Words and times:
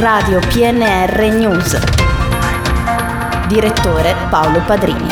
Radio 0.00 0.38
PNR 0.38 1.20
News. 1.34 1.78
Direttore 3.48 4.16
Paolo 4.30 4.62
Padrini. 4.62 5.08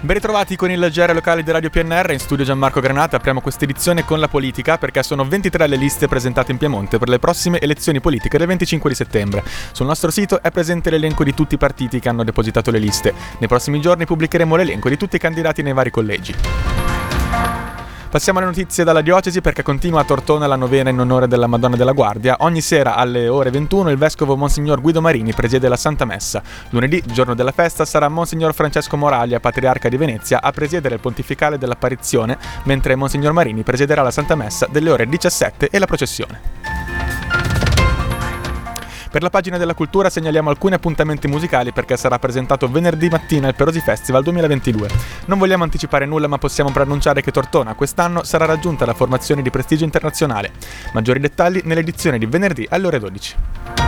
Ben 0.00 0.14
ritrovati 0.14 0.56
con 0.56 0.70
il 0.70 0.88
GR 0.90 1.12
locale 1.12 1.42
di 1.42 1.50
Radio 1.50 1.68
PNR, 1.68 2.12
in 2.12 2.18
studio 2.18 2.46
Gianmarco 2.46 2.80
Granata, 2.80 3.18
apriamo 3.18 3.42
questa 3.42 3.64
edizione 3.64 4.06
con 4.06 4.20
la 4.20 4.28
politica 4.28 4.78
perché 4.78 5.02
sono 5.02 5.22
23 5.22 5.66
le 5.66 5.76
liste 5.76 6.08
presentate 6.08 6.52
in 6.52 6.56
Piemonte 6.56 6.96
per 6.96 7.10
le 7.10 7.18
prossime 7.18 7.60
elezioni 7.60 8.00
politiche 8.00 8.38
del 8.38 8.46
25 8.46 8.88
di 8.88 8.96
settembre. 8.96 9.44
Sul 9.72 9.84
nostro 9.84 10.10
sito 10.10 10.40
è 10.42 10.50
presente 10.50 10.88
l'elenco 10.88 11.24
di 11.24 11.34
tutti 11.34 11.56
i 11.56 11.58
partiti 11.58 12.00
che 12.00 12.08
hanno 12.08 12.24
depositato 12.24 12.70
le 12.70 12.78
liste. 12.78 13.12
Nei 13.38 13.48
prossimi 13.48 13.82
giorni 13.82 14.06
pubblicheremo 14.06 14.56
l'elenco 14.56 14.88
di 14.88 14.96
tutti 14.96 15.16
i 15.16 15.18
candidati 15.18 15.60
nei 15.60 15.74
vari 15.74 15.90
collegi. 15.90 16.71
Passiamo 18.12 18.40
alle 18.40 18.48
notizie 18.48 18.84
dalla 18.84 19.00
diocesi 19.00 19.40
perché 19.40 19.62
continua 19.62 20.02
a 20.02 20.04
Tortona 20.04 20.46
la 20.46 20.54
novena 20.54 20.90
in 20.90 21.00
onore 21.00 21.26
della 21.26 21.46
Madonna 21.46 21.76
della 21.76 21.92
Guardia. 21.92 22.36
Ogni 22.40 22.60
sera 22.60 22.94
alle 22.94 23.26
ore 23.26 23.50
21 23.50 23.88
il 23.88 23.96
vescovo 23.96 24.36
Monsignor 24.36 24.82
Guido 24.82 25.00
Marini 25.00 25.32
presiede 25.32 25.66
la 25.66 25.78
Santa 25.78 26.04
Messa. 26.04 26.42
Lunedì, 26.72 27.02
giorno 27.06 27.34
della 27.34 27.52
festa, 27.52 27.86
sarà 27.86 28.10
Monsignor 28.10 28.52
Francesco 28.52 28.98
Moraglia, 28.98 29.40
patriarca 29.40 29.88
di 29.88 29.96
Venezia, 29.96 30.42
a 30.42 30.50
presiedere 30.50 30.96
il 30.96 31.00
pontificale 31.00 31.56
dell'apparizione, 31.56 32.36
mentre 32.64 32.96
Monsignor 32.96 33.32
Marini 33.32 33.62
presiederà 33.62 34.02
la 34.02 34.10
Santa 34.10 34.34
Messa 34.34 34.68
delle 34.70 34.90
ore 34.90 35.06
17 35.06 35.70
e 35.70 35.78
la 35.78 35.86
processione. 35.86 36.71
Per 39.12 39.20
la 39.20 39.28
pagina 39.28 39.58
della 39.58 39.74
cultura 39.74 40.08
segnaliamo 40.08 40.48
alcuni 40.48 40.72
appuntamenti 40.72 41.28
musicali 41.28 41.70
perché 41.70 41.98
sarà 41.98 42.18
presentato 42.18 42.66
venerdì 42.66 43.10
mattina 43.10 43.46
il 43.46 43.54
Perosi 43.54 43.80
Festival 43.80 44.22
2022. 44.22 44.88
Non 45.26 45.38
vogliamo 45.38 45.64
anticipare 45.64 46.06
nulla 46.06 46.28
ma 46.28 46.38
possiamo 46.38 46.70
preannunciare 46.70 47.20
che 47.20 47.30
Tortona 47.30 47.74
quest'anno 47.74 48.24
sarà 48.24 48.46
raggiunta 48.46 48.86
la 48.86 48.94
formazione 48.94 49.42
di 49.42 49.50
prestigio 49.50 49.84
internazionale. 49.84 50.52
Maggiori 50.94 51.20
dettagli 51.20 51.60
nell'edizione 51.64 52.16
di 52.16 52.24
venerdì 52.24 52.66
alle 52.70 52.86
ore 52.86 52.98
12. 53.00 53.81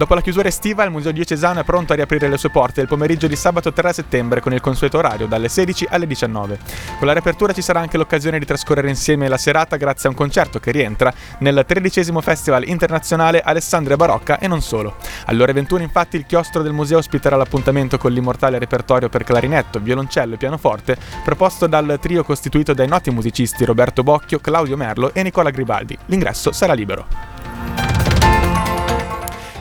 Dopo 0.00 0.14
la 0.14 0.22
chiusura 0.22 0.48
estiva, 0.48 0.82
il 0.82 0.90
Museo 0.90 1.12
Diocesano 1.12 1.60
è 1.60 1.62
pronto 1.62 1.92
a 1.92 1.96
riaprire 1.96 2.26
le 2.26 2.38
sue 2.38 2.48
porte 2.48 2.80
il 2.80 2.86
pomeriggio 2.86 3.26
di 3.26 3.36
sabato 3.36 3.70
3 3.70 3.92
settembre 3.92 4.40
con 4.40 4.54
il 4.54 4.60
consueto 4.62 4.96
orario 4.96 5.26
dalle 5.26 5.50
16 5.50 5.88
alle 5.90 6.06
19. 6.06 6.58
Con 6.96 7.06
la 7.06 7.12
riapertura 7.12 7.52
ci 7.52 7.60
sarà 7.60 7.80
anche 7.80 7.98
l'occasione 7.98 8.38
di 8.38 8.46
trascorrere 8.46 8.88
insieme 8.88 9.28
la 9.28 9.36
serata 9.36 9.76
grazie 9.76 10.08
a 10.08 10.12
un 10.12 10.16
concerto 10.16 10.58
che 10.58 10.70
rientra 10.70 11.12
nel 11.40 11.64
tredicesimo 11.66 12.22
Festival 12.22 12.66
internazionale 12.66 13.42
Alessandria 13.42 13.96
Barocca 13.96 14.38
e 14.38 14.48
non 14.48 14.62
solo. 14.62 14.96
Alle 15.26 15.42
ore 15.42 15.52
21 15.52 15.82
infatti 15.82 16.16
il 16.16 16.24
chiostro 16.24 16.62
del 16.62 16.72
museo 16.72 16.96
ospiterà 16.96 17.36
l'appuntamento 17.36 17.98
con 17.98 18.10
l'immortale 18.10 18.58
repertorio 18.58 19.10
per 19.10 19.22
clarinetto, 19.22 19.80
violoncello 19.80 20.32
e 20.32 20.38
pianoforte 20.38 20.96
proposto 21.22 21.66
dal 21.66 21.98
trio 22.00 22.24
costituito 22.24 22.72
dai 22.72 22.88
noti 22.88 23.10
musicisti 23.10 23.66
Roberto 23.66 24.02
Bocchio, 24.02 24.38
Claudio 24.38 24.78
Merlo 24.78 25.12
e 25.12 25.22
Nicola 25.22 25.50
Gribaldi. 25.50 25.98
L'ingresso 26.06 26.52
sarà 26.52 26.72
libero. 26.72 27.29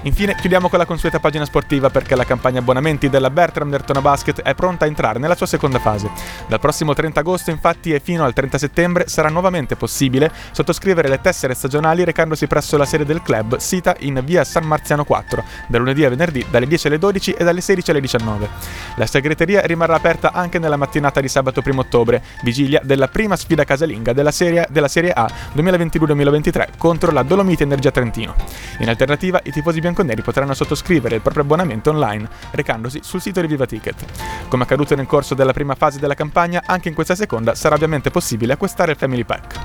Infine 0.03 0.35
chiudiamo 0.35 0.69
con 0.69 0.79
la 0.79 0.85
consueta 0.85 1.19
pagina 1.19 1.43
sportiva 1.43 1.89
perché 1.89 2.15
la 2.15 2.23
campagna 2.23 2.59
abbonamenti 2.59 3.09
della 3.09 3.29
Bertram 3.29 3.69
Dertona 3.69 3.99
Basket 3.99 4.41
è 4.41 4.55
pronta 4.55 4.85
a 4.85 4.87
entrare 4.87 5.19
nella 5.19 5.35
sua 5.35 5.45
seconda 5.45 5.77
fase. 5.77 6.09
Dal 6.47 6.59
prossimo 6.59 6.93
30 6.93 7.19
agosto 7.19 7.49
infatti 7.49 7.93
e 7.93 7.99
fino 7.99 8.23
al 8.23 8.31
30 8.31 8.57
settembre 8.57 9.07
sarà 9.09 9.27
nuovamente 9.27 9.75
possibile 9.75 10.31
sottoscrivere 10.51 11.09
le 11.09 11.19
tessere 11.19 11.53
stagionali 11.53 12.05
recandosi 12.05 12.47
presso 12.47 12.77
la 12.77 12.85
sede 12.85 13.03
del 13.03 13.21
club 13.21 13.57
sita 13.57 13.93
in 13.99 14.21
via 14.23 14.45
San 14.45 14.63
Marziano 14.63 15.03
4, 15.03 15.43
da 15.67 15.77
lunedì 15.77 16.05
a 16.05 16.09
venerdì 16.09 16.45
dalle 16.49 16.65
10 16.65 16.87
alle 16.87 16.97
12 16.97 17.31
e 17.31 17.43
dalle 17.43 17.59
16 17.59 17.91
alle 17.91 18.01
19. 18.01 18.49
La 18.95 19.05
segreteria 19.05 19.61
rimarrà 19.61 19.95
aperta 19.95 20.31
anche 20.31 20.59
nella 20.59 20.77
mattinata 20.77 21.19
di 21.19 21.27
sabato 21.27 21.61
1 21.65 21.77
ottobre, 21.77 22.23
vigilia 22.43 22.79
della 22.83 23.09
prima 23.09 23.35
sfida 23.35 23.65
casalinga 23.65 24.13
della 24.13 24.31
serie, 24.31 24.65
della 24.69 24.87
serie 24.87 25.11
A 25.11 25.29
2022-2023 25.55 26.67
contro 26.77 27.11
la 27.11 27.23
Dolomite 27.23 27.63
Energia 27.63 27.91
Trentino. 27.91 28.33
In 28.79 28.87
alternativa 28.87 29.41
i 29.43 29.51
tifosi 29.51 29.81
bianconeri 29.89 30.21
potranno 30.21 30.53
sottoscrivere 30.53 31.15
il 31.15 31.21
proprio 31.21 31.43
abbonamento 31.43 31.89
online 31.89 32.27
recandosi 32.51 32.99
sul 33.03 33.21
sito 33.21 33.41
di 33.41 33.47
Viva 33.47 33.65
Ticket. 33.65 34.05
Come 34.47 34.63
accaduto 34.63 34.95
nel 34.95 35.07
corso 35.07 35.35
della 35.35 35.53
prima 35.53 35.75
fase 35.75 35.99
della 35.99 36.13
campagna, 36.13 36.63
anche 36.65 36.89
in 36.89 36.95
questa 36.95 37.15
seconda 37.15 37.55
sarà 37.55 37.75
ovviamente 37.75 38.11
possibile 38.11 38.53
acquistare 38.53 38.91
il 38.91 38.97
Family 38.97 39.23
Pack. 39.23 39.55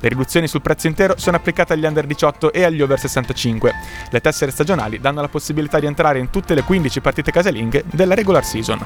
Le 0.00 0.08
riduzioni 0.08 0.48
sul 0.48 0.62
prezzo 0.62 0.86
intero 0.86 1.14
sono 1.16 1.36
applicate 1.36 1.72
agli 1.72 1.84
under 1.84 2.06
18 2.06 2.52
e 2.52 2.64
agli 2.64 2.82
over 2.82 2.98
65. 2.98 3.72
Le 4.10 4.20
tessere 4.20 4.50
stagionali 4.50 5.00
danno 5.00 5.20
la 5.20 5.28
possibilità 5.28 5.78
di 5.78 5.86
entrare 5.86 6.18
in 6.18 6.30
tutte 6.30 6.54
le 6.54 6.62
15 6.62 7.00
partite 7.00 7.30
casalinghe 7.30 7.84
della 7.86 8.14
regular 8.14 8.44
season. 8.44 8.78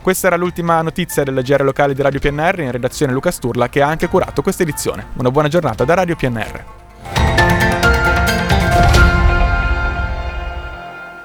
Questa 0.00 0.26
era 0.26 0.36
l'ultima 0.36 0.82
notizia 0.82 1.22
del 1.22 1.40
GR 1.42 1.62
locale 1.62 1.94
di 1.94 2.02
Radio 2.02 2.20
PNR 2.20 2.60
in 2.60 2.72
redazione 2.72 3.12
Luca 3.12 3.30
Sturla 3.30 3.68
che 3.68 3.80
ha 3.80 3.88
anche 3.88 4.08
curato 4.08 4.42
questa 4.42 4.62
edizione. 4.62 5.06
Una 5.14 5.30
buona 5.30 5.48
giornata 5.48 5.84
da 5.84 5.94
Radio 5.94 6.14
PNR. 6.14 6.83